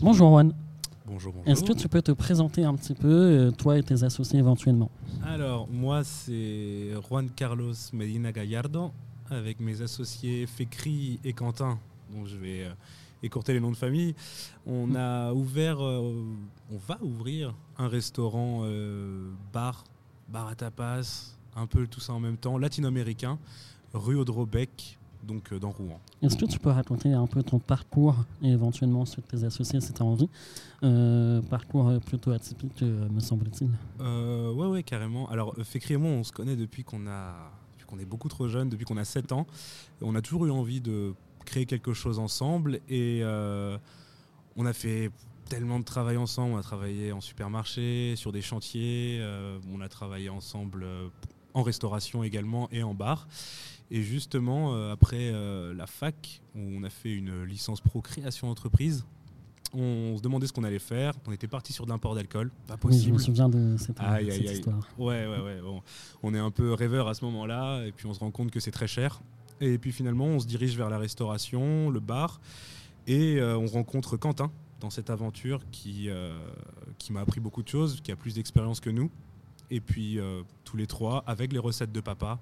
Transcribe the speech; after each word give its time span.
Bonjour 0.00 0.30
Juan. 0.30 0.52
Bonjour, 1.06 1.32
bonjour. 1.32 1.50
Est-ce 1.50 1.62
que 1.64 1.72
tu 1.72 1.88
peux 1.88 2.02
te 2.02 2.12
présenter 2.12 2.64
un 2.64 2.74
petit 2.74 2.94
peu, 2.94 3.08
euh, 3.08 3.50
toi 3.50 3.78
et 3.78 3.82
tes 3.82 4.02
associés 4.02 4.38
éventuellement? 4.38 4.90
Alors, 5.22 5.68
moi, 5.68 6.02
c'est 6.02 6.90
Juan 7.08 7.28
Carlos 7.34 7.74
Medina 7.92 8.32
Gallardo, 8.32 8.90
avec 9.30 9.60
mes 9.60 9.82
associés 9.82 10.46
Fécri 10.46 11.20
et 11.24 11.32
Quentin, 11.32 11.78
dont 12.14 12.24
je 12.24 12.36
vais 12.36 12.64
euh, 12.64 12.72
écourter 13.22 13.52
les 13.52 13.60
noms 13.60 13.70
de 13.70 13.76
famille. 13.76 14.14
On 14.66 14.94
a 14.94 15.32
ouvert, 15.32 15.82
euh, 15.82 16.24
on 16.70 16.76
va 16.76 16.98
ouvrir 17.02 17.54
un 17.78 17.88
restaurant 17.88 18.62
euh, 18.64 19.30
bar, 19.52 19.84
bar 20.28 20.48
à 20.48 20.54
tapas, 20.54 21.36
un 21.56 21.66
peu 21.66 21.86
tout 21.86 22.00
ça 22.00 22.12
en 22.12 22.20
même 22.20 22.36
temps, 22.36 22.58
latino-américain, 22.58 23.38
rue 23.92 24.16
Audrebec, 24.16 24.98
donc 25.24 25.52
euh, 25.52 25.58
dans 25.58 25.70
Rouen. 25.70 26.00
Est-ce 26.22 26.36
que 26.36 26.44
tu 26.46 26.58
peux 26.58 26.70
raconter 26.70 27.12
un 27.12 27.26
peu 27.26 27.42
ton 27.42 27.58
parcours 27.58 28.16
et 28.42 28.50
éventuellement 28.50 29.04
ceux 29.04 29.22
de 29.22 29.26
tes 29.26 29.44
associés 29.44 29.80
si 29.80 29.92
tu 29.92 30.02
as 30.02 30.04
envie 30.04 30.28
Euh, 30.82 31.40
Parcours 31.42 31.88
euh, 31.88 31.98
plutôt 31.98 32.30
atypique, 32.30 32.82
euh, 32.82 33.08
me 33.08 33.20
semble-t-il? 33.20 33.70
Euh, 34.00 34.52
ouais, 34.52 34.66
ouais, 34.66 34.82
carrément. 34.82 35.28
Alors, 35.30 35.54
Fécri 35.64 35.94
et 35.94 35.96
moi, 35.96 36.10
on 36.10 36.24
se 36.24 36.32
connaît 36.32 36.56
depuis 36.56 36.84
qu'on 36.84 37.06
a, 37.06 37.34
depuis 37.72 37.86
qu'on 37.86 37.98
est 37.98 38.04
beaucoup 38.04 38.28
trop 38.28 38.48
jeune, 38.48 38.68
depuis 38.68 38.84
qu'on 38.84 38.96
a 38.96 39.04
7 39.04 39.32
ans. 39.32 39.46
On 40.02 40.14
a 40.14 40.20
toujours 40.22 40.46
eu 40.46 40.50
envie 40.50 40.80
de 40.80 41.14
créer 41.44 41.66
quelque 41.66 41.92
chose 41.92 42.18
ensemble 42.18 42.80
et 42.88 43.20
euh, 43.22 43.76
on 44.56 44.64
a 44.66 44.72
fait 44.72 45.10
tellement 45.48 45.78
de 45.78 45.84
travail 45.84 46.16
ensemble. 46.16 46.54
On 46.54 46.58
a 46.58 46.62
travaillé 46.62 47.12
en 47.12 47.20
supermarché, 47.20 48.14
sur 48.16 48.32
des 48.32 48.40
chantiers, 48.42 49.18
euh, 49.20 49.58
on 49.72 49.80
a 49.80 49.88
travaillé 49.88 50.28
ensemble 50.30 50.82
euh, 50.84 51.08
en 51.54 51.62
restauration 51.62 52.22
également 52.24 52.68
et 52.72 52.82
en 52.82 52.94
bar. 52.94 53.26
Et 53.90 54.02
justement, 54.02 54.74
euh, 54.74 54.92
après 54.92 55.30
euh, 55.32 55.72
la 55.74 55.86
fac, 55.86 56.40
où 56.54 56.58
on 56.60 56.82
a 56.84 56.90
fait 56.90 57.12
une 57.14 57.44
licence 57.44 57.80
pro 57.80 58.00
création 58.00 58.48
d'entreprise, 58.48 59.04
on 59.72 60.16
se 60.16 60.22
demandait 60.22 60.46
ce 60.46 60.52
qu'on 60.52 60.64
allait 60.64 60.78
faire. 60.78 61.14
On 61.26 61.32
était 61.32 61.48
parti 61.48 61.72
sur 61.72 61.84
de 61.84 61.90
l'import 61.90 62.14
d'alcool, 62.14 62.50
pas 62.66 62.76
Oui, 62.84 62.98
je 62.98 63.06
me 63.08 63.12
possible. 63.14 63.18
souviens 63.20 63.48
de 63.48 63.76
cette, 63.76 63.98
Aïe, 64.00 64.26
cette 64.30 64.34
aïe, 64.40 64.48
aïe. 64.48 64.54
histoire. 64.54 64.88
Ouais, 64.98 65.26
ouais, 65.26 65.40
ouais. 65.40 65.60
bon. 65.60 65.82
On 66.22 66.34
est 66.34 66.38
un 66.38 66.50
peu 66.50 66.72
rêveur 66.72 67.08
à 67.08 67.14
ce 67.14 67.24
moment-là, 67.24 67.84
et 67.84 67.92
puis 67.92 68.06
on 68.06 68.14
se 68.14 68.20
rend 68.20 68.30
compte 68.30 68.50
que 68.50 68.60
c'est 68.60 68.70
très 68.70 68.86
cher. 68.86 69.20
Et 69.60 69.78
puis 69.78 69.92
finalement, 69.92 70.26
on 70.26 70.40
se 70.40 70.46
dirige 70.46 70.76
vers 70.76 70.90
la 70.90 70.98
restauration, 70.98 71.90
le 71.90 72.00
bar, 72.00 72.40
et 73.06 73.36
euh, 73.40 73.56
on 73.58 73.66
rencontre 73.66 74.16
Quentin 74.16 74.50
dans 74.80 74.90
cette 74.90 75.10
aventure 75.10 75.60
qui, 75.72 76.08
qui 76.98 77.12
m'a 77.12 77.20
appris 77.20 77.40
beaucoup 77.40 77.62
de 77.62 77.68
choses, 77.68 78.00
qui 78.02 78.12
a 78.12 78.16
plus 78.16 78.34
d'expérience 78.34 78.80
que 78.80 78.90
nous. 78.90 79.10
Et 79.70 79.80
puis 79.80 80.18
euh, 80.18 80.42
tous 80.64 80.76
les 80.76 80.86
trois, 80.86 81.24
avec 81.26 81.52
les 81.52 81.58
recettes 81.58 81.92
de 81.92 82.00
papa, 82.00 82.38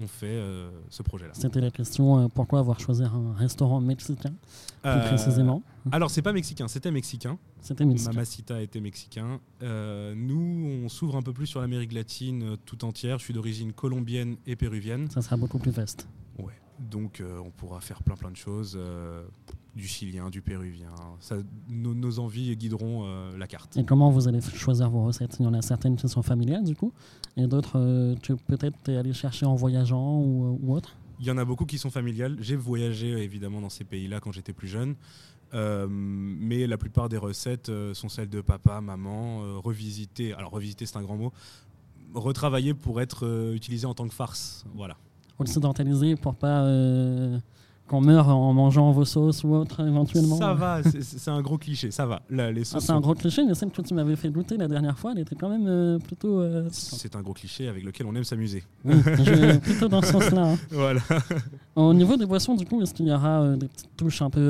on 0.00 0.06
fait 0.06 0.26
euh, 0.26 0.68
ce 0.90 1.02
projet-là. 1.02 1.32
C'était 1.34 1.60
la 1.60 1.70
question 1.70 2.18
euh, 2.18 2.28
pourquoi 2.28 2.58
avoir 2.58 2.78
choisi 2.80 3.02
un 3.02 3.32
restaurant 3.34 3.80
mexicain, 3.80 4.34
plus 4.82 4.90
Euh, 4.90 5.08
précisément 5.08 5.62
Alors, 5.90 6.10
c'est 6.10 6.22
pas 6.22 6.32
mexicain, 6.32 6.68
c'était 6.68 6.90
mexicain. 6.90 7.38
C'était 7.62 7.84
mexicain. 7.84 8.12
Mamacita 8.12 8.60
était 8.60 8.80
mexicain. 8.80 9.40
Nous, 9.62 10.80
on 10.84 10.88
s'ouvre 10.88 11.16
un 11.16 11.22
peu 11.22 11.32
plus 11.32 11.46
sur 11.46 11.60
l'Amérique 11.60 11.92
latine 11.92 12.56
tout 12.64 12.84
entière. 12.84 13.18
Je 13.18 13.24
suis 13.24 13.34
d'origine 13.34 13.72
colombienne 13.72 14.36
et 14.46 14.54
péruvienne. 14.54 15.10
Ça 15.10 15.22
sera 15.22 15.36
beaucoup 15.36 15.58
plus 15.58 15.70
vaste. 15.72 16.06
Ouais. 16.38 16.52
Donc 16.78 17.20
euh, 17.20 17.38
on 17.38 17.50
pourra 17.50 17.80
faire 17.80 18.02
plein 18.02 18.16
plein 18.16 18.30
de 18.30 18.36
choses, 18.36 18.76
euh, 18.78 19.24
du 19.74 19.86
chilien, 19.86 20.30
du 20.30 20.42
péruvien. 20.42 20.94
Ça, 21.20 21.36
nos, 21.68 21.94
nos 21.94 22.18
envies 22.18 22.56
guideront 22.56 23.04
euh, 23.04 23.36
la 23.38 23.46
carte. 23.46 23.76
Et 23.76 23.84
comment 23.84 24.10
vous 24.10 24.28
allez 24.28 24.40
choisir 24.40 24.90
vos 24.90 25.04
recettes? 25.04 25.36
Il 25.40 25.44
y 25.44 25.46
en 25.46 25.54
a 25.54 25.62
certaines 25.62 25.96
qui 25.96 26.08
sont 26.08 26.22
familiales 26.22 26.64
du 26.64 26.76
coup, 26.76 26.92
et 27.36 27.46
d'autres 27.46 28.14
que 28.22 28.32
peut-être 28.32 28.88
allé 28.88 29.12
chercher 29.12 29.46
en 29.46 29.54
voyageant 29.54 30.18
ou, 30.18 30.58
ou 30.62 30.74
autre? 30.74 30.96
Il 31.18 31.26
y 31.26 31.30
en 31.30 31.38
a 31.38 31.44
beaucoup 31.44 31.64
qui 31.64 31.78
sont 31.78 31.90
familiales. 31.90 32.36
J'ai 32.40 32.56
voyagé 32.56 33.08
évidemment 33.22 33.62
dans 33.62 33.70
ces 33.70 33.84
pays-là 33.84 34.20
quand 34.20 34.32
j'étais 34.32 34.52
plus 34.52 34.68
jeune. 34.68 34.96
Euh, 35.54 35.86
mais 35.88 36.66
la 36.66 36.76
plupart 36.76 37.08
des 37.08 37.16
recettes 37.16 37.68
euh, 37.68 37.94
sont 37.94 38.08
celles 38.08 38.28
de 38.28 38.40
papa, 38.40 38.80
maman, 38.80 39.42
euh, 39.42 39.58
revisitées. 39.58 40.32
Alors 40.34 40.50
revisiter 40.50 40.86
c'est 40.86 40.96
un 40.98 41.02
grand 41.02 41.16
mot. 41.16 41.32
Retravaillées 42.14 42.74
pour 42.74 43.00
être 43.00 43.52
utilisées 43.54 43.86
en 43.86 43.94
tant 43.94 44.08
que 44.08 44.14
farce. 44.14 44.64
Voilà. 44.74 44.96
Occidentalisé 45.38 46.16
pour 46.16 46.34
pas 46.34 46.62
euh, 46.62 47.38
qu'on 47.88 48.00
meure 48.00 48.28
en 48.28 48.52
mangeant 48.52 48.90
vos 48.90 49.04
sauces 49.04 49.44
ou 49.44 49.54
autre 49.54 49.86
éventuellement. 49.86 50.36
Ça 50.36 50.54
va, 50.54 50.80
c'est- 50.82 51.28
un 51.30 51.40
gros 51.42 51.56
cliché, 51.58 51.90
ça 51.90 52.04
va. 52.06 52.22
Là, 52.30 52.50
les 52.50 52.62
Ah, 52.62 52.64
sauces 52.64 52.84
c'est 52.84 52.92
un 52.92 53.00
gros 53.00 53.14
cliché, 53.14 53.44
mais 53.44 53.54
celle 53.54 53.70
que 53.70 53.82
tu 53.82 53.94
m'avais 53.94 54.16
fait 54.16 54.28
goûter 54.30 54.56
la 54.56 54.66
dernière 54.66 54.98
fois, 54.98 55.12
elle 55.14 55.20
était 55.20 55.36
quand 55.36 55.48
même 55.48 55.66
euh, 55.68 55.98
plutôt. 55.98 56.40
euh, 56.40 56.66
c'est 56.72 57.14
un 57.14 57.22
gros 57.22 57.32
cliché 57.34 57.68
avec 57.68 57.84
lequel 57.84 58.06
on 58.06 58.14
aime 58.16 58.24
s'amuser. 58.24 58.64
oui, 58.84 58.94
je- 59.04 59.56
plutôt 59.58 59.88
dans 59.88 60.02
ce 60.02 60.10
sens-là. 60.12 60.52
hein. 60.52 60.58
Voilà. 60.70 61.00
Au 61.76 61.92
niveau 61.94 62.16
des 62.16 62.26
boissons, 62.26 62.54
du 62.54 62.64
coup, 62.66 62.80
est-ce 62.82 62.94
qu'il 62.94 63.06
y 63.06 63.12
aura 63.12 63.42
euh, 63.42 63.56
des 63.56 63.68
petites 63.68 63.96
touches 63.96 64.22
un 64.22 64.30
peu 64.30 64.40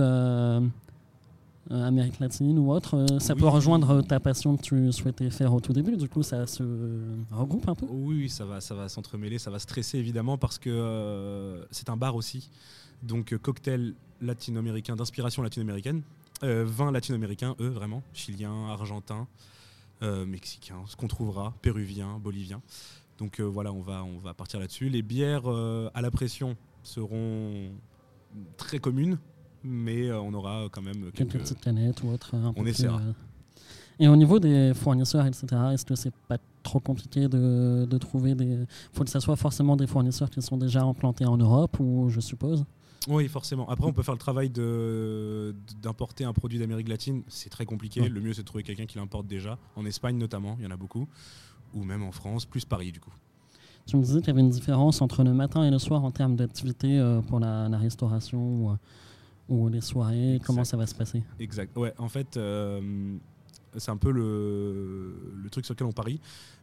Amérique 1.70 2.20
latine 2.20 2.58
ou 2.58 2.72
autre 2.72 2.96
euh, 2.96 3.18
Ça 3.18 3.34
peut 3.34 3.48
rejoindre 3.48 3.90
euh, 3.90 4.02
ta 4.02 4.20
passion 4.20 4.56
que 4.56 4.62
tu 4.62 4.92
souhaitais 4.92 5.30
faire 5.30 5.52
au 5.52 5.60
tout 5.60 5.72
début, 5.72 5.96
du 5.96 6.08
coup, 6.08 6.22
ça 6.22 6.46
se 6.46 6.62
regroupe 7.30 7.68
un 7.68 7.74
peu? 7.74 7.86
Oui, 7.88 8.28
ça 8.28 8.44
va, 8.44 8.60
ça 8.60 8.74
va 8.74 8.88
s'entremêler, 8.88 9.38
ça 9.38 9.50
va 9.50 9.58
stresser 9.58 9.98
évidemment 9.98 10.38
parce 10.38 10.58
que 10.58 10.70
euh, 10.70 11.64
c'est 11.70 11.88
un 11.88 11.96
bar 11.96 12.14
aussi. 12.16 12.50
Donc 13.02 13.32
euh, 13.32 13.38
cocktail 13.38 13.94
latino-américain 14.20 14.96
d'inspiration 14.96 15.42
latino-américaine, 15.42 16.02
Euh, 16.42 16.64
vin 16.66 16.92
latino-américain, 16.92 17.54
eux 17.60 17.70
vraiment, 17.70 18.02
chilien, 18.12 18.68
argentin, 18.68 19.26
euh, 20.02 20.26
mexicain, 20.26 20.76
ce 20.86 20.94
qu'on 20.94 21.08
trouvera, 21.08 21.54
péruvien, 21.62 22.18
bolivien. 22.18 22.60
Donc 23.18 23.40
euh, 23.40 23.44
voilà, 23.44 23.72
on 23.72 23.80
va, 23.80 24.04
on 24.04 24.18
va 24.18 24.34
partir 24.34 24.60
là-dessus. 24.60 24.90
Les 24.90 25.00
bières 25.00 25.50
euh, 25.50 25.88
à 25.94 26.02
la 26.02 26.10
pression 26.10 26.54
seront 26.82 27.70
très 28.58 28.78
communes, 28.80 29.16
mais 29.66 30.08
euh, 30.08 30.20
on 30.20 30.32
aura 30.34 30.68
quand 30.70 30.82
même 30.82 31.10
Quelques 31.12 31.30
quelques. 31.32 31.38
petites 31.44 31.60
canettes 31.60 32.02
ou 32.02 32.08
autre. 32.10 32.34
un 32.34 32.52
peu 32.52 32.60
On 32.60 32.66
essaiera. 32.66 32.98
euh. 33.00 33.12
Et 33.98 34.08
au 34.08 34.16
niveau 34.16 34.38
des 34.38 34.72
fournisseurs, 34.74 35.24
etc., 35.26 35.46
est-ce 35.72 35.84
que 35.86 35.94
c'est 35.94 36.12
pas 36.28 36.36
trop 36.62 36.80
compliqué 36.80 37.28
de, 37.28 37.86
de 37.88 37.98
trouver 37.98 38.34
des. 38.34 38.58
faut 38.92 39.04
que 39.04 39.10
ça 39.10 39.20
soit 39.20 39.36
forcément 39.36 39.76
des 39.76 39.86
fournisseurs 39.86 40.28
qui 40.30 40.42
sont 40.42 40.56
déjà 40.58 40.82
implantés 40.82 41.24
en 41.24 41.36
Europe, 41.38 41.78
ou 41.80 42.08
je 42.10 42.20
suppose? 42.20 42.64
Oui, 43.08 43.28
forcément. 43.28 43.68
Après, 43.70 43.86
on 43.86 43.92
peut 43.92 44.02
faire 44.02 44.14
le 44.14 44.18
travail 44.18 44.50
d'importer 45.82 46.24
un 46.24 46.32
produit 46.32 46.58
d'Amérique 46.58 46.88
latine. 46.88 47.22
C'est 47.28 47.50
très 47.50 47.64
compliqué. 47.64 48.00
Ouais. 48.00 48.08
Le 48.08 48.20
mieux, 48.20 48.32
c'est 48.32 48.42
de 48.42 48.46
trouver 48.46 48.64
quelqu'un 48.64 48.86
qui 48.86 48.98
l'importe 48.98 49.26
déjà. 49.26 49.58
En 49.76 49.86
Espagne, 49.86 50.18
notamment, 50.18 50.56
il 50.58 50.64
y 50.64 50.66
en 50.66 50.70
a 50.72 50.76
beaucoup. 50.76 51.06
Ou 51.74 51.84
même 51.84 52.02
en 52.02 52.12
France, 52.12 52.44
plus 52.46 52.64
Paris, 52.64 52.92
du 52.92 53.00
coup. 53.00 53.12
Tu 53.86 53.96
me 53.96 54.02
disais 54.02 54.18
qu'il 54.18 54.28
y 54.28 54.30
avait 54.30 54.40
une 54.40 54.50
différence 54.50 55.00
entre 55.00 55.22
le 55.22 55.32
matin 55.32 55.62
et 55.64 55.70
le 55.70 55.78
soir 55.78 56.04
en 56.04 56.10
termes 56.10 56.34
d'activité 56.34 56.98
euh, 56.98 57.20
pour 57.20 57.38
la, 57.38 57.68
la 57.68 57.78
restauration 57.78 58.38
ou, 58.40 58.70
euh, 58.70 58.74
ou 59.48 59.68
les 59.68 59.80
soirées. 59.80 60.34
Exact. 60.34 60.46
Comment 60.46 60.64
ça 60.64 60.76
va 60.76 60.86
se 60.86 60.94
passer 60.94 61.22
Exact. 61.38 61.76
Ouais, 61.76 61.92
en 61.98 62.08
fait, 62.08 62.36
euh, 62.36 63.16
c'est 63.76 63.90
un 63.90 63.96
peu 63.96 64.10
le, 64.10 65.32
le 65.36 65.50
truc 65.50 65.64
sur 65.64 65.74
lequel 65.74 65.86
on 65.86 65.92
parie. 65.92 66.20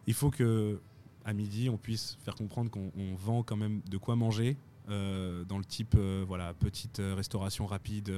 Il 0.08 0.14
faut 0.14 0.30
que 0.30 0.80
à 1.26 1.34
midi, 1.34 1.70
on 1.70 1.78
puisse 1.78 2.18
faire 2.26 2.36
comprendre 2.36 2.70
qu'on 2.70 2.92
on 2.98 3.16
vend 3.16 3.44
quand 3.44 3.56
même 3.56 3.82
de 3.90 3.98
quoi 3.98 4.18
manger 4.18 4.58
euh, 4.90 5.46
dans 5.46 5.58
le 5.58 5.64
type 5.64 5.96
euh, 5.98 6.26
voilà 6.28 6.54
petite 6.54 7.00
restauration 7.00 7.66
rapide, 7.66 8.12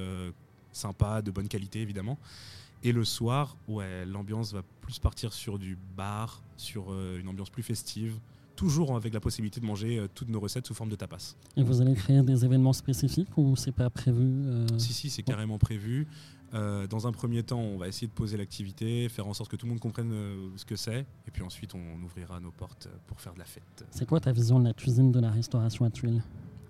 sympa, 0.72 1.22
de 1.22 1.32
bonne 1.32 1.48
qualité 1.48 1.82
évidemment. 1.82 2.18
Et 2.84 2.92
le 2.92 3.04
soir, 3.04 3.58
ouais, 3.68 4.06
l'ambiance 4.06 4.54
va 4.54 4.62
plus 4.82 5.00
partir 5.00 5.34
sur 5.34 5.58
du 5.60 5.78
bar, 5.96 6.42
sur 6.58 6.94
une 6.94 7.28
ambiance 7.28 7.50
plus 7.50 7.64
festive, 7.64 8.20
toujours 8.56 8.96
avec 8.96 9.14
la 9.14 9.20
possibilité 9.20 9.60
de 9.60 9.66
manger 9.66 10.00
euh, 10.00 10.08
toutes 10.14 10.30
nos 10.30 10.40
recettes 10.40 10.68
sous 10.68 10.74
forme 10.74 10.90
de 10.90 10.96
tapas. 10.96 11.36
Et 11.56 11.64
vous 11.64 11.82
allez 11.82 11.94
créer 11.94 12.22
des 12.22 12.46
événements 12.46 12.74
spécifiques 12.74 13.38
ou 13.38 13.56
c'est 13.56 13.72
pas 13.72 13.90
prévu 13.90 14.24
euh, 14.46 14.68
Si, 14.78 14.94
si, 14.94 15.10
c'est 15.10 15.24
carrément 15.24 15.58
prévu. 15.58 16.08
Euh, 16.54 16.88
dans 16.88 17.06
un 17.06 17.12
premier 17.12 17.44
temps, 17.44 17.60
on 17.60 17.78
va 17.78 17.88
essayer 17.88 18.08
de 18.08 18.14
poser 18.14 18.38
l'activité, 18.38 19.10
faire 19.10 19.28
en 19.28 19.34
sorte 19.34 19.52
que 19.52 19.56
tout 19.56 19.66
le 19.66 19.72
monde 19.72 19.82
comprenne 19.82 20.14
ce 20.56 20.64
que 20.64 20.76
c'est. 20.76 21.06
Et 21.28 21.32
puis 21.32 21.44
ensuite, 21.44 21.74
on 21.76 22.04
ouvrira 22.04 22.40
nos 22.40 22.52
portes 22.52 22.88
pour 23.08 23.20
faire 23.20 23.34
de 23.34 23.40
la 23.40 23.46
fête. 23.46 23.86
C'est 23.92 24.06
quoi 24.08 24.20
ta 24.20 24.32
vision 24.32 24.60
de 24.60 24.66
la 24.66 24.74
cuisine 24.74 25.12
de 25.12 25.20
la 25.20 25.32
restauration 25.32 25.86
actuelle 25.86 26.24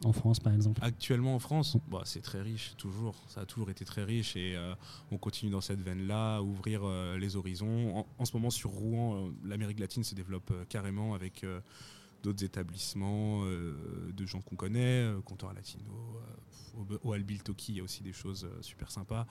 En 0.06 0.14
France, 0.14 0.40
par 0.40 0.54
exemple 0.54 0.80
Actuellement 0.84 1.34
en 1.34 1.40
France, 1.40 1.78
bah, 1.90 2.04
c'est 2.06 2.22
très 2.22 2.40
riche, 2.40 2.76
toujours. 2.78 3.16
Ça 3.28 3.42
a 3.42 3.46
toujours 3.48 3.72
été 3.72 3.86
très 3.86 4.04
riche 4.04 4.36
et 4.36 4.56
euh, 4.56 4.76
on 5.12 5.18
continue 5.18 5.50
dans 5.52 5.62
cette 5.62 5.82
veine-là, 5.82 6.42
ouvrir 6.42 6.82
euh, 6.84 7.18
les 7.18 7.36
horizons. 7.36 8.06
En, 8.20 8.26
ce 8.26 8.38
moment, 8.38 8.52
sur 8.52 8.70
Rouen, 8.70 9.16
euh, 9.16 9.32
l'Amérique 9.44 9.80
latine 9.80 10.04
se 10.04 10.14
développe 10.14 10.54
carrément 10.70 11.16
avec 11.16 11.44
d'autres 12.22 12.44
établissements, 12.44 13.46
de 13.46 14.26
gens 14.28 14.42
qu'on 14.42 14.56
connaît, 14.56 15.12
comptoir 15.26 15.56
latino. 15.56 15.92
au, 16.78 16.86
au 17.04 17.14
Albil 17.14 17.42
Toki, 17.42 17.72
il 17.74 17.78
y 17.78 17.80
a 17.80 17.84
aussi 17.84 18.04
des 18.04 18.14
choses 18.14 18.48
super 18.62 18.92
sympas. 18.92 19.26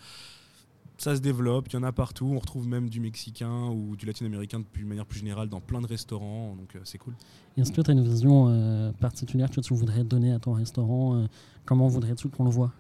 Ça 0.97 1.17
se 1.17 1.21
développe, 1.21 1.67
il 1.69 1.75
y 1.75 1.77
en 1.77 1.83
a 1.83 1.93
partout. 1.93 2.27
On 2.27 2.39
retrouve 2.39 2.69
même 2.69 2.89
du 2.89 3.01
mexicain 3.01 3.67
ou 3.69 3.97
du 3.97 4.07
latino-américain 4.07 4.61
de 4.61 4.85
manière 4.85 5.05
plus 5.07 5.19
générale 5.19 5.49
dans 5.49 5.61
plein 5.61 5.81
de 5.81 5.87
restaurants, 5.87 6.55
donc 6.57 6.77
euh, 6.77 6.81
c'est 6.85 6.99
cool. 6.99 7.15
Est-ce 7.57 7.73
que 7.73 7.81
tu 7.81 7.91
as 7.91 7.95
une 7.95 8.03
vision 8.05 8.47
euh, 8.49 8.93
particulière 8.93 9.51
que 9.51 9.61
tu 9.61 9.75
voudrais 9.75 10.05
donner 10.05 10.33
à 10.33 10.39
ton 10.39 10.53
restaurant 10.53 11.17
euh, 11.17 11.27
Comment 11.65 11.89
voudrais-tu 11.89 12.29
qu'on 12.29 12.45
le 12.45 12.51
voit? 12.51 12.73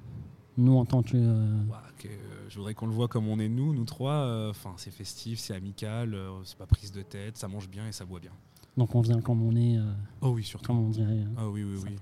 Nous, 0.57 0.77
en 0.77 0.85
tant 0.85 1.03
que. 1.03 1.17
euh, 1.17 1.59
que, 1.99 2.09
je 2.49 2.57
voudrais 2.57 2.75
qu'on 2.75 2.87
le 2.87 2.93
voit 2.93 3.09
comme 3.09 3.27
on 3.29 3.41
est 3.41 3.49
nous, 3.49 3.75
nous 3.75 3.85
trois. 3.85 4.49
Enfin, 4.49 4.75
c'est 4.77 4.93
festif, 4.93 5.41
c'est 5.41 5.55
amical, 5.55 6.17
c'est 6.45 6.57
pas 6.57 6.67
prise 6.67 6.93
de 6.93 7.03
tête, 7.03 7.37
ça 7.37 7.49
mange 7.49 7.69
bien 7.69 7.89
et 7.89 7.93
ça 7.93 8.05
boit 8.05 8.21
bien. 8.21 8.31
donc, 8.77 8.95
on 8.95 9.01
vient 9.01 9.21
comme 9.21 9.43
on 9.43 9.57
est, 9.57 9.77
Oh 10.21 10.29
oui, 10.31 10.45
surtout. 10.45 10.67
comme 10.69 10.79
on 10.79 10.91
dirait. 10.91 11.25
Ah 11.37 11.49
oui, 11.49 11.65
oui, 11.65 11.81
oui. 11.85 11.97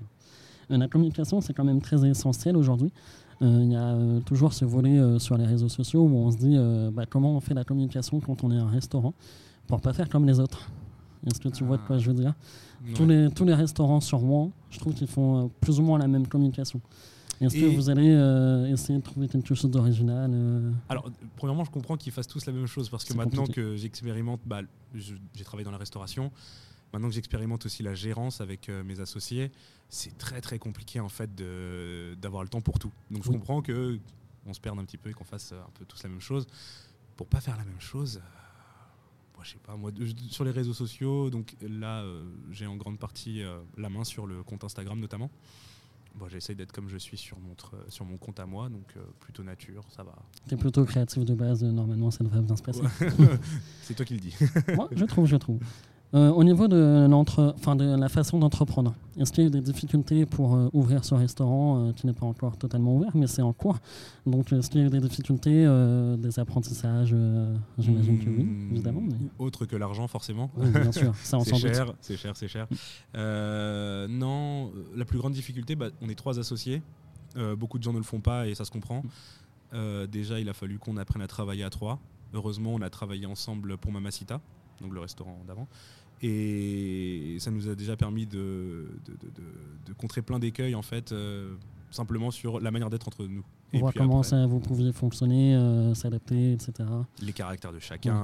La 0.68 0.88
communication, 0.88 1.40
c'est 1.40 1.52
quand 1.54 1.64
même 1.64 1.80
très 1.80 2.06
essentiel 2.06 2.56
aujourd'hui. 2.56 2.92
Il 3.40 3.72
y 3.72 3.76
a 3.76 3.96
toujours 4.24 4.52
ce 4.52 4.64
volet 4.64 5.18
sur 5.18 5.36
les 5.36 5.46
réseaux 5.46 5.68
sociaux 5.68 6.02
où 6.02 6.16
on 6.16 6.30
se 6.30 6.36
dit 6.36 6.56
bah, 6.92 7.06
comment 7.06 7.36
on 7.36 7.40
fait 7.40 7.54
la 7.54 7.64
communication 7.64 8.20
quand 8.20 8.44
on 8.44 8.52
est 8.52 8.58
un 8.58 8.68
restaurant 8.68 9.14
pour 9.66 9.80
pas 9.80 9.92
faire 9.92 10.08
comme 10.08 10.26
les 10.26 10.38
autres. 10.38 10.68
Est-ce 11.26 11.40
que 11.40 11.48
tu 11.48 11.64
vois 11.64 11.76
de 11.76 11.82
quoi 11.82 11.98
je 11.98 12.10
veux 12.10 12.16
dire? 12.16 12.34
Tous 12.94 13.06
les, 13.06 13.30
tous 13.30 13.44
les 13.44 13.54
restaurants 13.54 14.00
sur 14.00 14.18
Rouen, 14.18 14.50
je 14.70 14.78
trouve 14.78 14.94
qu'ils 14.94 15.06
font 15.06 15.50
plus 15.60 15.78
ou 15.78 15.82
moins 15.82 15.98
la 15.98 16.08
même 16.08 16.26
communication. 16.26 16.80
Est-ce 17.40 17.54
que 17.54 17.74
vous 17.74 17.90
allez 17.90 18.10
euh, 18.10 18.66
essayer 18.66 18.98
de 18.98 19.04
trouver 19.04 19.28
quelque 19.28 19.54
chose 19.54 19.70
d'original 19.70 20.30
euh? 20.32 20.70
Alors, 20.88 21.10
premièrement, 21.36 21.64
je 21.64 21.70
comprends 21.70 21.96
qu'ils 21.96 22.12
fassent 22.12 22.28
tous 22.28 22.46
la 22.46 22.52
même 22.52 22.66
chose 22.66 22.88
parce 22.88 23.04
que 23.04 23.14
maintenant 23.14 23.46
que 23.46 23.76
j'expérimente, 23.76 24.40
bah, 24.46 24.60
j'ai 24.94 25.44
travaillé 25.44 25.64
dans 25.64 25.72
la 25.72 25.78
restauration. 25.78 26.30
Maintenant 26.92 27.08
que 27.08 27.14
j'expérimente 27.14 27.64
aussi 27.66 27.82
la 27.82 27.94
gérance 27.94 28.40
avec 28.40 28.68
euh, 28.68 28.84
mes 28.84 29.00
associés, 29.00 29.50
c'est 29.88 30.16
très 30.18 30.40
très 30.40 30.58
compliqué 30.58 31.00
en 31.00 31.08
fait 31.08 31.30
d'avoir 32.20 32.42
le 32.42 32.48
temps 32.48 32.60
pour 32.60 32.78
tout. 32.78 32.92
Donc 33.10 33.24
je 33.24 33.30
comprends 33.30 33.62
que 33.62 33.98
on 34.46 34.52
se 34.52 34.60
perde 34.60 34.78
un 34.78 34.84
petit 34.84 34.98
peu 34.98 35.10
et 35.10 35.12
qu'on 35.12 35.24
fasse 35.24 35.52
un 35.52 35.70
peu 35.74 35.84
tous 35.84 36.02
la 36.02 36.08
même 36.08 36.20
chose. 36.20 36.46
Pour 37.16 37.26
pas 37.26 37.40
faire 37.40 37.56
la 37.56 37.64
même 37.64 37.80
chose, 37.80 38.20
moi, 39.34 39.44
je 39.44 39.52
sais 39.52 39.58
pas, 39.58 39.76
moi, 39.76 39.92
sur 40.30 40.44
les 40.44 40.50
réseaux 40.50 40.74
sociaux, 40.74 41.30
donc 41.30 41.54
là, 41.60 42.04
j'ai 42.50 42.66
en 42.66 42.76
grande 42.76 42.98
partie 42.98 43.42
la 43.76 43.88
main 43.88 44.02
sur 44.02 44.26
le 44.26 44.42
compte 44.42 44.64
Instagram 44.64 44.98
notamment. 44.98 45.30
Bon, 46.14 46.28
J'essaye 46.28 46.56
d'être 46.56 46.72
comme 46.72 46.88
je 46.88 46.98
suis 46.98 47.16
sur 47.16 47.38
mon, 47.38 47.54
sur 47.88 48.04
mon 48.04 48.16
compte 48.18 48.38
à 48.38 48.46
moi, 48.46 48.68
donc 48.68 48.84
euh, 48.96 49.00
plutôt 49.20 49.42
nature, 49.42 49.82
ça 49.88 50.02
va. 50.02 50.14
Tu 50.46 50.54
es 50.54 50.56
plutôt 50.56 50.84
créatif 50.84 51.24
de 51.24 51.34
base, 51.34 51.64
normalement 51.64 52.10
ça 52.10 52.22
devrait 52.22 52.42
bien 52.42 52.56
se 52.56 52.62
passer. 52.62 52.82
C'est 53.82 53.94
toi 53.94 54.04
qui 54.04 54.14
le 54.14 54.20
dis. 54.20 54.34
moi, 54.74 54.88
je 54.94 55.04
trouve, 55.06 55.26
je 55.26 55.36
trouve. 55.36 55.60
Euh, 56.14 56.30
au 56.30 56.44
niveau 56.44 56.68
de, 56.68 57.08
enfin, 57.10 57.74
de 57.74 57.96
la 57.96 58.08
façon 58.10 58.38
d'entreprendre, 58.38 58.94
est-ce 59.18 59.32
qu'il 59.32 59.44
y 59.44 59.46
a 59.46 59.48
eu 59.48 59.50
des 59.50 59.62
difficultés 59.62 60.26
pour 60.26 60.54
euh, 60.54 60.68
ouvrir 60.74 61.06
ce 61.06 61.14
restaurant 61.14 61.88
euh, 61.88 61.92
qui 61.92 62.06
n'est 62.06 62.12
pas 62.12 62.26
encore 62.26 62.58
totalement 62.58 62.96
ouvert, 62.96 63.12
mais 63.14 63.26
c'est 63.26 63.40
en 63.40 63.54
cours? 63.54 63.78
Donc, 64.26 64.52
est-ce 64.52 64.68
qu'il 64.68 64.82
y 64.82 64.84
a 64.84 64.86
eu 64.88 64.90
des 64.90 65.00
difficultés, 65.00 65.66
des 66.18 66.38
apprentissages 66.38 67.14
J'imagine 67.78 68.18
que 68.18 68.28
oui, 68.28 68.44
hmm, 68.44 68.72
évidemment. 68.72 69.00
Mais... 69.00 69.16
Autre 69.38 69.64
que 69.64 69.76
l'argent, 69.76 70.06
forcément. 70.06 70.50
Oui, 70.56 70.68
bien 70.68 70.92
sûr, 70.92 71.14
ça 71.22 71.38
C'est 71.40 71.58
cher, 71.58 71.94
c'est 72.00 72.16
cher, 72.16 72.36
c'est 72.36 72.48
cher. 72.48 72.66
non, 73.14 74.70
la 74.94 75.04
plus 75.06 75.18
grande 75.18 75.32
difficulté, 75.32 75.76
bah, 75.76 75.88
on 76.02 76.10
est 76.10 76.14
trois 76.14 76.38
associés. 76.38 76.82
beaucoup 77.56 77.78
de 77.78 77.84
gens 77.84 77.92
ne 77.92 77.98
le 77.98 78.04
font 78.04 78.20
pas 78.20 78.48
et 78.48 78.54
ça 78.54 78.66
se 78.66 78.70
comprend. 78.70 79.02
déjà, 80.10 80.40
il 80.40 80.48
a 80.50 80.52
fallu 80.52 80.78
qu'on 80.78 80.98
apprenne 80.98 81.22
à 81.22 81.26
travailler 81.26 81.64
à 81.64 81.70
trois. 81.70 81.98
Heureusement, 82.34 82.74
on 82.74 82.80
a 82.82 82.90
travaillé 82.90 83.26
ensemble 83.26 83.76
pour 83.76 83.92
Mamacita, 83.92 84.40
donc 84.82 84.92
le 84.92 85.00
restaurant 85.00 85.42
d'avant. 85.46 85.68
Et 86.22 87.36
ça 87.40 87.50
nous 87.50 87.68
a 87.68 87.74
déjà 87.74 87.96
permis 87.96 88.26
de, 88.26 88.86
de, 89.06 89.92
contrer 89.94 90.22
plein 90.22 90.38
d'écueils, 90.38 90.76
en 90.76 90.82
fait, 90.82 91.10
euh, 91.10 91.54
simplement 91.90 92.30
sur 92.30 92.60
la 92.60 92.70
manière 92.70 92.90
d'être 92.90 93.08
entre 93.08 93.26
nous. 93.26 93.44
Et 93.72 93.80
voir 93.80 93.92
comment 93.92 94.22
ça, 94.22 94.46
vous 94.46 94.60
pouviez 94.60 94.92
fonctionner, 94.92 95.56
euh, 95.56 95.94
s'adapter, 95.94 96.52
etc. 96.52 96.88
Les 97.20 97.32
caractères 97.32 97.72
de 97.72 97.80
chacun, 97.80 98.16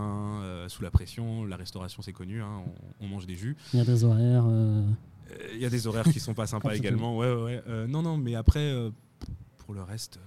euh, 0.43 0.69
sous 0.69 0.83
la 0.83 0.93
pression, 0.93 1.45
la 1.45 1.57
restauration 1.57 2.01
c'est 2.03 2.13
connu, 2.13 2.41
hein, 2.41 2.63
on, 3.01 3.09
mange 3.09 3.27
des 3.27 3.35
jus. 3.35 3.57
Il 3.73 3.79
y 3.79 3.83
a 3.83 3.85
des 3.85 4.05
horaires. 4.05 4.47
Il 5.55 5.61
y 5.61 5.65
a 5.65 5.71
des 5.71 5.87
horaires 5.89 6.05
qui 6.05 6.21
sont 6.21 6.35
pas 6.35 6.47
sympas 6.47 6.75
également. 6.77 7.17
Ouais, 7.17 7.35
ouais, 7.35 7.63
non, 7.89 8.03
non, 8.03 8.17
mais 8.17 8.37
après, 8.37 8.73
pour 9.59 9.75
le 9.75 9.83
reste, 9.83 10.21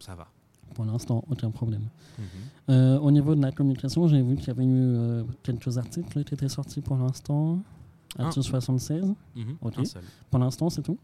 ça 0.00 0.16
va. 0.16 0.28
Pour 0.74 0.84
l'instant, 0.84 1.24
aucun 1.30 1.50
problème. 1.50 1.88
Mhm. 2.18 2.24
Euh, 2.70 2.98
au 2.98 3.10
niveau 3.10 3.34
de 3.34 3.42
la 3.42 3.52
communication, 3.52 4.08
j'ai 4.08 4.22
vu 4.22 4.36
qu'il 4.36 4.48
y 4.48 4.50
avait 4.50 4.64
eu 4.64 4.68
euh, 4.68 5.24
quelques 5.42 5.78
articles 5.78 6.24
qui 6.24 6.34
étaient 6.34 6.48
sortis 6.48 6.80
pour 6.80 6.96
l'instant. 6.96 7.62
Article 8.18 8.46
76. 8.46 9.04
Mhm, 9.36 9.56
pour 10.30 10.38
l'instant, 10.38 10.70
c'est 10.70 10.82
tout? 10.82 10.98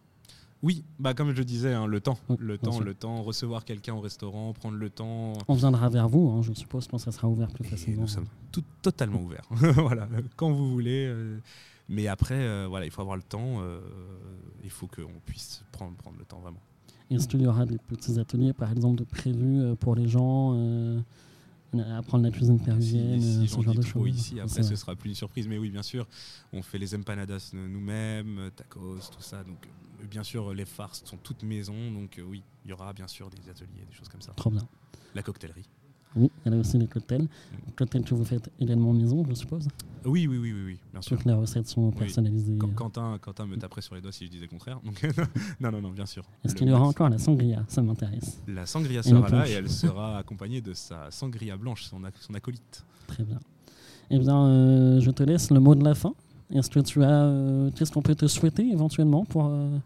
Oui, 0.62 0.82
bah 0.98 1.12
comme 1.12 1.34
je 1.34 1.42
disais, 1.42 1.74
hein, 1.74 1.86
le 1.86 2.00
temps, 2.00 2.18
le 2.38 2.56
temps, 2.56 2.80
le 2.80 2.94
temps, 2.94 3.22
recevoir 3.22 3.66
quelqu'un 3.66 3.94
au 3.94 4.00
restaurant, 4.00 4.54
prendre 4.54 4.78
le 4.78 4.88
temps. 4.88 5.34
On 5.46 5.54
viendra 5.54 5.90
vers 5.90 6.08
vous, 6.08 6.30
hein, 6.30 6.40
je 6.40 6.54
suppose, 6.54 6.88
quand 6.88 6.96
ça 6.96 7.12
sera 7.12 7.28
ouvert 7.28 7.48
plus 7.48 7.64
facilement. 7.64 8.02
nous 8.02 8.08
sommes 8.08 8.28
tout, 8.50 8.64
totalement 8.80 9.20
ouverts, 9.20 9.46
voilà, 9.50 10.08
quand 10.36 10.50
vous 10.50 10.70
voulez. 10.70 11.06
Euh, 11.06 11.38
mais 11.90 12.06
après, 12.06 12.66
voilà, 12.66 12.86
il 12.86 12.90
faut 12.90 13.02
avoir 13.02 13.16
le 13.16 13.22
temps. 13.22 13.60
il 14.62 14.70
faut 14.70 14.86
qu'on 14.86 15.20
puisse 15.26 15.62
prendre, 15.70 15.94
prendre 15.96 16.16
le 16.18 16.24
temps 16.24 16.40
vraiment. 16.40 16.60
Est-ce 17.10 17.28
qu'il 17.28 17.42
y 17.42 17.46
aura 17.46 17.66
des 17.66 17.78
petits 17.78 18.18
ateliers, 18.18 18.52
par 18.52 18.72
exemple, 18.72 18.96
de 18.96 19.04
prévus 19.04 19.60
euh, 19.60 19.74
pour 19.74 19.94
les 19.94 20.08
gens 20.08 20.52
euh, 20.54 21.00
apprendre 21.96 22.24
la 22.24 22.30
cuisine 22.30 22.58
péruvienne, 22.58 23.20
si, 23.20 23.48
ce 23.48 23.60
genre 23.60 23.74
de 23.74 23.82
choses. 23.82 24.08
Ici, 24.08 24.40
après, 24.40 24.62
ce 24.62 24.74
sera 24.74 24.96
plus 24.96 25.10
une 25.10 25.14
surprise. 25.14 25.46
Mais 25.46 25.58
oui, 25.58 25.70
bien 25.70 25.82
sûr, 25.82 26.06
on 26.52 26.62
fait 26.62 26.78
les 26.78 26.94
empanadas 26.94 27.50
nous-mêmes, 27.52 28.50
tacos, 28.56 28.98
tout 29.14 29.22
ça. 29.22 29.44
Donc, 29.44 29.66
euh, 29.66 30.06
bien 30.06 30.24
sûr, 30.24 30.54
les 30.54 30.64
farces 30.64 31.04
sont 31.04 31.18
toutes 31.18 31.42
maison. 31.42 31.90
Donc, 31.92 32.20
oui, 32.26 32.42
il 32.64 32.70
y 32.70 32.72
aura 32.72 32.92
bien 32.92 33.08
sûr 33.08 33.28
des 33.30 33.48
ateliers, 33.50 33.84
des 33.88 33.94
choses 33.94 34.08
comme 34.08 34.22
ça. 34.22 34.32
Trop 34.36 34.50
bien. 34.50 34.66
La 35.14 35.22
coctellerie. 35.22 35.68
Oui, 36.16 36.30
il 36.46 36.52
y 36.52 36.54
a 36.54 36.58
aussi 36.58 36.78
les 36.78 36.86
cocktails. 36.86 37.26
Cocktails 37.76 38.04
que 38.04 38.14
vous 38.14 38.24
faites 38.24 38.50
également 38.60 38.92
maison, 38.92 39.24
je 39.28 39.34
suppose 39.34 39.66
Oui, 40.04 40.26
oui, 40.26 40.38
oui, 40.38 40.52
oui, 40.52 40.62
oui 40.66 40.78
bien 40.92 41.02
sûr. 41.02 41.16
Toutes 41.16 41.26
les 41.26 41.32
recettes 41.32 41.66
sont 41.66 41.90
personnalisées. 41.90 42.56
Quentin, 42.76 43.18
Quentin 43.20 43.46
me 43.46 43.56
taperait 43.56 43.82
sur 43.82 43.94
les 43.96 44.00
doigts 44.00 44.12
si 44.12 44.26
je 44.26 44.30
disais 44.30 44.44
le 44.44 44.50
contraire. 44.50 44.80
Donc 44.84 45.02
non, 45.60 45.72
non, 45.72 45.80
non, 45.80 45.90
bien 45.90 46.06
sûr. 46.06 46.24
Est-ce 46.44 46.54
qu'il 46.54 46.68
y 46.68 46.72
aura 46.72 46.86
encore 46.86 47.08
la 47.08 47.18
sangria? 47.18 47.64
Ça 47.68 47.82
m'intéresse. 47.82 48.40
La 48.46 48.66
sangria 48.66 49.02
sera 49.02 49.28
là 49.28 49.48
et 49.48 49.52
elle 49.52 49.70
sera 49.70 50.18
accompagnée 50.18 50.60
de 50.60 50.72
sa 50.72 51.10
sangria 51.10 51.56
blanche, 51.56 51.84
son, 51.84 52.00
son 52.20 52.34
acolyte. 52.34 52.84
Très 53.08 53.24
bien. 53.24 53.40
Eh 54.10 54.18
bien, 54.18 54.46
euh, 54.46 55.00
je 55.00 55.10
te 55.10 55.22
laisse 55.22 55.50
le 55.50 55.60
mot 55.60 55.74
de 55.74 55.82
la 55.82 55.94
fin. 55.94 56.14
Est-ce 56.50 56.70
que 56.70 56.80
tu 56.80 57.02
as. 57.02 57.24
Euh, 57.24 57.70
qu'est-ce 57.74 57.90
qu'on 57.90 58.02
peut 58.02 58.14
te 58.14 58.26
souhaiter 58.26 58.68
éventuellement 58.70 59.24
pour. 59.24 59.46
Euh, 59.46 59.78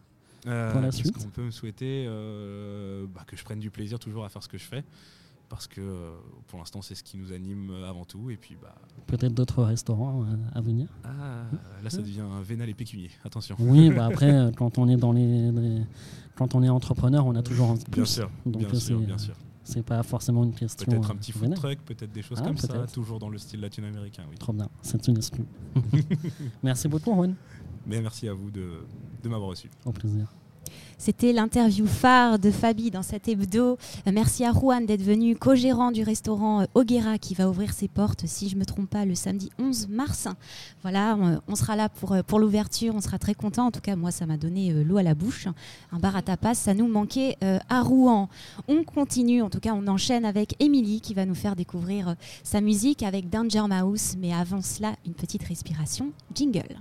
suite 0.90 1.14
Qu'est-ce 1.14 1.24
qu'on 1.24 1.30
peut 1.30 1.44
me 1.44 1.50
souhaiter? 1.50 2.06
Bah, 3.14 3.22
Que 3.26 3.36
je 3.36 3.44
prenne 3.44 3.60
du 3.60 3.70
plaisir 3.70 3.98
toujours 3.98 4.24
à 4.24 4.28
faire 4.28 4.42
ce 4.42 4.48
que 4.48 4.58
je 4.58 4.64
fais 4.64 4.84
parce 5.48 5.66
que 5.66 5.80
euh, 5.80 6.10
pour 6.46 6.58
l'instant 6.58 6.82
c'est 6.82 6.94
ce 6.94 7.02
qui 7.02 7.16
nous 7.16 7.32
anime 7.32 7.70
euh, 7.70 7.88
avant 7.88 8.04
tout. 8.04 8.30
Et 8.30 8.36
puis 8.36 8.56
bah 8.60 8.74
peut-être 9.06 9.34
d'autres 9.34 9.62
restaurants 9.62 10.22
euh, 10.22 10.36
à 10.54 10.60
venir. 10.60 10.88
Ah 11.04 11.44
là 11.82 11.90
ça 11.90 11.98
devient 11.98 12.20
un 12.20 12.42
vénal 12.42 12.68
et 12.68 12.74
pécunier. 12.74 13.10
Attention. 13.24 13.56
Oui 13.58 13.90
bah 13.90 14.06
après 14.10 14.50
quand 14.56 14.78
on 14.78 14.88
est 14.88 14.96
dans 14.96 15.12
les, 15.12 15.82
quand 16.36 16.54
on 16.54 16.62
est 16.62 16.68
entrepreneur 16.68 17.26
on 17.26 17.34
a 17.34 17.42
toujours 17.42 17.70
envie 17.70 17.84
bien 17.90 18.04
sûr 18.04 18.30
bien 18.44 18.74
sûr 18.74 19.00
bien 19.00 19.18
sûr. 19.18 19.34
c'est 19.64 19.82
pas 19.82 20.02
forcément 20.02 20.44
une 20.44 20.52
question 20.52 20.90
peut-être 20.90 21.10
un 21.10 21.16
petit 21.16 21.32
food 21.32 21.54
truck 21.54 21.78
peut-être 21.80 22.12
des 22.12 22.22
choses 22.22 22.38
ah, 22.40 22.46
comme 22.46 22.56
ça 22.56 22.86
toujours 22.92 23.18
dans 23.18 23.28
le 23.28 23.38
style 23.38 23.60
latino-américain 23.60 24.24
oui. 24.30 24.36
Trop 24.38 24.52
bien 24.52 24.68
c'est 24.82 25.06
une 25.08 25.16
excuse. 25.16 25.44
Merci 26.62 26.88
beaucoup 26.88 27.14
Juan. 27.14 27.34
Mais 27.86 28.02
merci 28.02 28.28
à 28.28 28.34
vous 28.34 28.50
de, 28.50 28.82
de 29.22 29.28
m'avoir 29.30 29.48
reçu. 29.48 29.70
Au 29.86 29.92
plaisir 29.92 30.28
c'était 30.98 31.32
l'interview 31.32 31.86
phare 31.86 32.38
de 32.38 32.50
Fabi 32.50 32.90
dans 32.90 33.02
cet 33.02 33.28
hebdo. 33.28 33.78
Euh, 34.06 34.12
merci 34.12 34.44
à 34.44 34.52
Juan 34.52 34.84
d'être 34.84 35.02
venu, 35.02 35.36
co-gérant 35.36 35.92
du 35.92 36.02
restaurant 36.02 36.62
euh, 36.62 36.64
Oguera 36.74 37.18
qui 37.18 37.34
va 37.34 37.48
ouvrir 37.48 37.72
ses 37.72 37.88
portes, 37.88 38.26
si 38.26 38.48
je 38.48 38.56
ne 38.56 38.60
me 38.60 38.64
trompe 38.64 38.90
pas, 38.90 39.04
le 39.04 39.14
samedi 39.14 39.50
11 39.58 39.88
mars. 39.88 40.28
Voilà, 40.82 41.16
on 41.46 41.54
sera 41.54 41.76
là 41.76 41.88
pour, 41.88 42.12
euh, 42.12 42.22
pour 42.22 42.40
l'ouverture, 42.40 42.94
on 42.96 43.00
sera 43.00 43.18
très 43.18 43.34
content. 43.34 43.66
En 43.66 43.70
tout 43.70 43.80
cas, 43.80 43.96
moi, 43.96 44.10
ça 44.10 44.26
m'a 44.26 44.36
donné 44.36 44.72
l'eau 44.84 44.96
à 44.96 45.02
la 45.02 45.14
bouche. 45.14 45.46
Un 45.92 45.98
bar 45.98 46.16
à 46.16 46.22
tapas, 46.22 46.54
ça 46.54 46.74
nous 46.74 46.88
manquait 46.88 47.36
à 47.68 47.82
Rouen. 47.82 48.28
On 48.66 48.82
continue, 48.82 49.42
en 49.42 49.50
tout 49.50 49.60
cas, 49.60 49.72
on 49.74 49.86
enchaîne 49.86 50.24
avec 50.24 50.56
Émilie 50.60 51.00
qui 51.00 51.14
va 51.14 51.26
nous 51.26 51.34
faire 51.34 51.56
découvrir 51.56 52.16
sa 52.42 52.60
musique 52.60 53.02
avec 53.02 53.28
Danger 53.30 53.64
Mouse. 53.68 54.16
Mais 54.18 54.32
avant 54.32 54.62
cela, 54.62 54.94
une 55.06 55.14
petite 55.14 55.44
respiration. 55.44 56.12
Jingle. 56.34 56.76